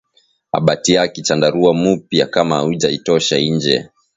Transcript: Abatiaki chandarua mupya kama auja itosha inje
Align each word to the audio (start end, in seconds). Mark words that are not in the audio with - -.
Abatiaki 0.57 1.19
chandarua 1.27 1.71
mupya 1.81 2.25
kama 2.33 2.55
auja 2.63 2.89
itosha 2.97 3.35
inje 3.49 3.75